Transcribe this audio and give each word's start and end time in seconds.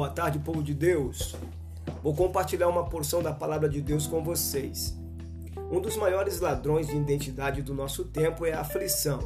Boa 0.00 0.08
tarde, 0.08 0.38
povo 0.38 0.62
de 0.62 0.72
Deus. 0.72 1.36
Vou 2.02 2.14
compartilhar 2.14 2.68
uma 2.68 2.86
porção 2.86 3.22
da 3.22 3.34
palavra 3.34 3.68
de 3.68 3.82
Deus 3.82 4.06
com 4.06 4.24
vocês. 4.24 4.98
Um 5.70 5.78
dos 5.78 5.94
maiores 5.94 6.40
ladrões 6.40 6.86
de 6.86 6.96
identidade 6.96 7.60
do 7.60 7.74
nosso 7.74 8.06
tempo 8.06 8.46
é 8.46 8.54
a 8.54 8.62
aflição. 8.62 9.20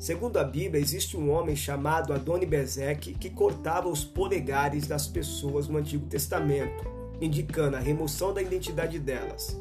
Segundo 0.00 0.38
a 0.38 0.42
Bíblia, 0.42 0.82
existe 0.82 1.16
um 1.16 1.30
homem 1.30 1.54
chamado 1.54 2.12
Adoni 2.12 2.44
Bezek 2.44 3.14
que 3.14 3.30
cortava 3.30 3.88
os 3.88 4.04
polegares 4.04 4.88
das 4.88 5.06
pessoas 5.06 5.68
no 5.68 5.78
Antigo 5.78 6.06
Testamento, 6.06 6.84
indicando 7.20 7.76
a 7.76 7.80
remoção 7.80 8.34
da 8.34 8.42
identidade 8.42 8.98
delas. 8.98 9.56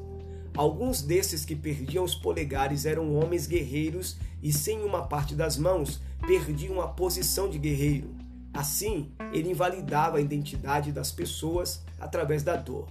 Alguns 0.58 1.04
desses 1.04 1.46
que 1.46 1.56
perdiam 1.56 2.04
os 2.04 2.16
polegares 2.16 2.88
eram 2.88 3.14
homens 3.14 3.46
guerreiros 3.46 4.18
e, 4.42 4.52
sem 4.52 4.84
uma 4.84 5.04
parte 5.04 5.36
das 5.36 5.58
mãos, 5.58 6.02
perdiam 6.26 6.82
a 6.82 6.88
posição 6.88 7.48
de 7.48 7.60
guerreiro. 7.60 8.21
Assim, 8.54 9.12
ele 9.32 9.50
invalidava 9.50 10.18
a 10.18 10.22
identidade 10.22 10.92
das 10.92 11.12
pessoas 11.12 11.84
através 12.00 12.44
da 12.44 12.56
dor. 12.56 12.88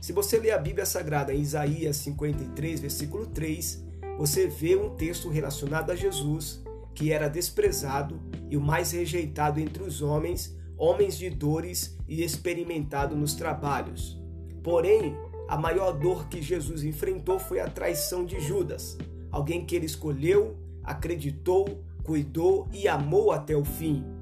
Se 0.00 0.12
você 0.12 0.38
ler 0.38 0.52
a 0.52 0.58
Bíblia 0.58 0.86
Sagrada 0.86 1.34
em 1.34 1.40
Isaías 1.40 1.96
53, 1.98 2.80
versículo 2.80 3.26
3, 3.26 3.84
você 4.16 4.46
vê 4.46 4.76
um 4.76 4.90
texto 4.90 5.28
relacionado 5.28 5.90
a 5.90 5.96
Jesus, 5.96 6.62
que 6.94 7.12
era 7.12 7.28
desprezado 7.28 8.20
e 8.48 8.56
o 8.56 8.60
mais 8.60 8.92
rejeitado 8.92 9.60
entre 9.60 9.82
os 9.82 10.00
homens, 10.00 10.56
homens 10.78 11.18
de 11.18 11.28
dores 11.28 11.98
e 12.08 12.22
experimentado 12.22 13.14
nos 13.14 13.34
trabalhos. 13.34 14.18
Porém, 14.62 15.14
a 15.46 15.58
maior 15.58 15.92
dor 15.92 16.28
que 16.28 16.40
Jesus 16.40 16.82
enfrentou 16.82 17.38
foi 17.38 17.60
a 17.60 17.68
traição 17.68 18.24
de 18.24 18.40
Judas, 18.40 18.96
alguém 19.30 19.66
que 19.66 19.76
ele 19.76 19.86
escolheu, 19.86 20.56
acreditou, 20.82 21.84
cuidou 22.02 22.66
e 22.72 22.88
amou 22.88 23.30
até 23.30 23.54
o 23.54 23.64
fim 23.64 24.15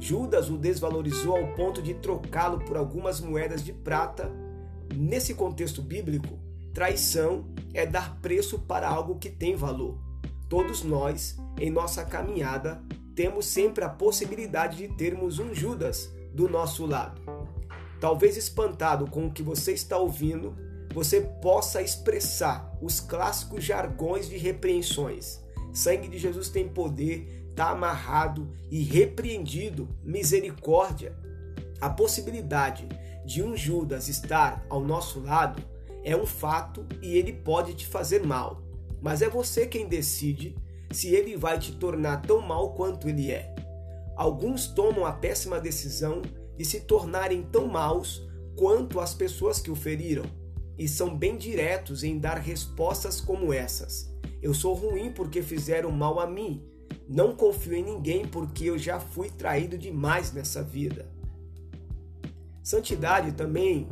Judas 0.00 0.48
o 0.48 0.56
desvalorizou 0.56 1.36
ao 1.36 1.52
ponto 1.52 1.82
de 1.82 1.92
trocá-lo 1.92 2.64
por 2.64 2.76
algumas 2.76 3.20
moedas 3.20 3.62
de 3.62 3.72
prata. 3.72 4.32
Nesse 4.96 5.34
contexto 5.34 5.82
bíblico, 5.82 6.38
traição 6.72 7.44
é 7.74 7.84
dar 7.84 8.18
preço 8.20 8.58
para 8.60 8.88
algo 8.88 9.18
que 9.18 9.28
tem 9.28 9.54
valor. 9.54 9.98
Todos 10.48 10.82
nós, 10.82 11.38
em 11.58 11.70
nossa 11.70 12.02
caminhada, 12.02 12.82
temos 13.14 13.44
sempre 13.44 13.84
a 13.84 13.90
possibilidade 13.90 14.78
de 14.78 14.88
termos 14.88 15.38
um 15.38 15.54
Judas 15.54 16.10
do 16.32 16.48
nosso 16.48 16.86
lado. 16.86 17.20
Talvez 18.00 18.38
espantado 18.38 19.06
com 19.06 19.26
o 19.26 19.30
que 19.30 19.42
você 19.42 19.72
está 19.72 19.98
ouvindo, 19.98 20.56
você 20.94 21.20
possa 21.20 21.82
expressar 21.82 22.74
os 22.80 22.98
clássicos 23.00 23.62
jargões 23.62 24.28
de 24.28 24.38
repreensões. 24.38 25.44
Sangue 25.72 26.08
de 26.08 26.18
Jesus 26.18 26.48
tem 26.48 26.66
poder 26.66 27.39
está 27.50 27.70
amarrado 27.70 28.48
e 28.70 28.82
repreendido 28.82 29.88
misericórdia. 30.02 31.14
A 31.80 31.90
possibilidade 31.90 32.88
de 33.24 33.42
um 33.42 33.56
Judas 33.56 34.08
estar 34.08 34.64
ao 34.68 34.82
nosso 34.82 35.20
lado 35.20 35.62
é 36.02 36.16
um 36.16 36.24
fato 36.24 36.86
e 37.02 37.16
ele 37.16 37.32
pode 37.32 37.74
te 37.74 37.86
fazer 37.86 38.24
mal, 38.24 38.62
mas 39.00 39.20
é 39.20 39.28
você 39.28 39.66
quem 39.66 39.86
decide 39.86 40.56
se 40.90 41.14
ele 41.14 41.36
vai 41.36 41.58
te 41.58 41.72
tornar 41.72 42.22
tão 42.22 42.40
mal 42.40 42.72
quanto 42.74 43.08
ele 43.08 43.30
é. 43.30 43.54
Alguns 44.16 44.66
tomam 44.66 45.04
a 45.04 45.12
péssima 45.12 45.60
decisão 45.60 46.22
de 46.56 46.64
se 46.64 46.80
tornarem 46.80 47.42
tão 47.42 47.66
maus 47.66 48.26
quanto 48.56 49.00
as 49.00 49.14
pessoas 49.14 49.60
que 49.60 49.70
o 49.70 49.76
feriram 49.76 50.24
e 50.78 50.88
são 50.88 51.16
bem 51.16 51.36
diretos 51.36 52.02
em 52.02 52.18
dar 52.18 52.38
respostas 52.38 53.20
como 53.20 53.52
essas. 53.52 54.10
Eu 54.42 54.54
sou 54.54 54.74
ruim 54.74 55.12
porque 55.12 55.42
fizeram 55.42 55.90
mal 55.90 56.18
a 56.18 56.26
mim 56.26 56.66
não 57.10 57.34
confio 57.34 57.74
em 57.74 57.82
ninguém 57.82 58.24
porque 58.24 58.66
eu 58.66 58.78
já 58.78 59.00
fui 59.00 59.28
traído 59.28 59.76
demais 59.76 60.32
nessa 60.32 60.62
vida. 60.62 61.08
Santidade 62.62 63.32
também 63.32 63.88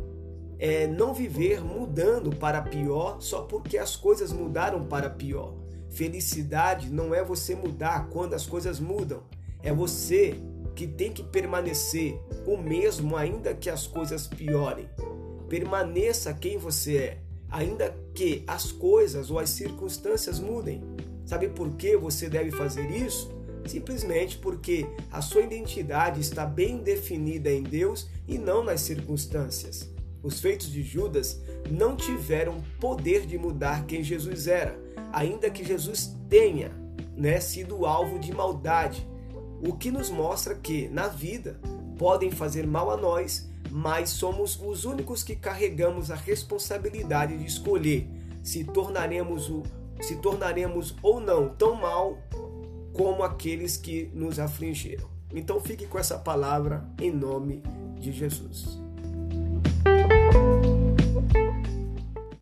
é 0.57 0.87
não 0.87 1.13
viver 1.13 1.61
mudando 1.61 2.31
para 2.37 2.63
pior 2.63 3.21
só 3.21 3.43
porque 3.43 3.77
as 3.77 3.97
coisas 3.97 4.33
mudaram 4.33 4.85
para 4.85 5.11
pior. 5.11 5.53
Felicidade 5.91 6.91
não 6.91 7.13
é 7.13 7.25
você 7.25 7.57
mudar 7.57 8.09
quando 8.09 8.35
as 8.35 8.47
coisas 8.47 8.79
mudam, 8.79 9.25
é 9.65 9.73
você 9.73 10.37
que 10.77 10.87
tem 10.87 11.13
que 11.13 11.25
permanecer 11.25 12.21
o 12.47 12.57
mesmo 12.57 13.17
ainda 13.17 13.53
que 13.53 13.69
as 13.69 13.85
coisas 13.85 14.29
piorem. 14.29 14.89
Permaneça 15.49 16.33
quem 16.33 16.57
você 16.57 16.97
é, 16.97 17.19
ainda 17.51 17.93
que 18.15 18.45
as 18.47 18.71
coisas 18.71 19.29
ou 19.29 19.41
as 19.41 19.51
circunstâncias 19.51 20.39
mudem. 20.39 20.85
Sabe 21.29 21.47
por 21.47 21.73
que 21.73 21.95
você 21.95 22.27
deve 22.27 22.51
fazer 22.51 22.91
isso? 22.91 23.31
Simplesmente 23.67 24.39
porque 24.39 24.87
a 25.13 25.21
sua 25.21 25.43
identidade 25.43 26.23
está 26.23 26.47
bem 26.47 26.79
definida 26.79 27.53
em 27.53 27.63
Deus 27.63 28.09
e 28.27 28.39
não 28.39 28.65
nas 28.65 28.81
circunstâncias. 28.81 29.91
Os 30.23 30.41
feitos 30.41 30.73
de 30.73 30.83
Judas 30.83 31.39
não 31.71 31.95
tiveram 31.95 32.63
poder 32.81 33.27
de 33.27 33.37
mudar 33.37 33.85
quem 33.85 34.03
Jesus 34.03 34.47
era, 34.47 34.81
ainda 35.13 35.51
que 35.51 35.63
Jesus 35.63 36.17
tenha 36.31 36.73
né, 37.15 37.39
sido 37.41 37.85
alvo 37.85 38.19
de 38.19 38.33
maldade, 38.33 39.07
o 39.61 39.75
que 39.75 39.91
nos 39.91 40.09
mostra 40.09 40.55
que, 40.55 40.89
na 40.89 41.09
vida, 41.09 41.61
podem 41.99 42.31
fazer 42.31 42.67
mal 42.67 42.91
a 42.91 42.97
nós, 42.97 43.47
mas 43.71 44.09
somos 44.09 44.59
os 44.59 44.87
únicos 44.87 45.23
que 45.23 45.37
carregamos 45.37 46.11
a 46.11 46.15
responsabilidade 46.15 47.37
de 47.37 47.45
escolher 47.45 48.09
se 48.43 48.65
tornaremos 48.65 49.51
o 49.51 49.63
se 50.01 50.17
tornaremos 50.17 50.95
ou 51.03 51.21
não 51.21 51.49
tão 51.49 51.75
mal 51.75 52.19
como 52.93 53.23
aqueles 53.23 53.77
que 53.77 54.11
nos 54.13 54.39
afligiram. 54.39 55.09
Então 55.35 55.61
fique 55.61 55.87
com 55.87 55.99
essa 55.99 56.19
palavra 56.19 56.89
em 57.01 57.11
nome 57.11 57.63
de 57.99 58.13
Jesus. 58.13 58.88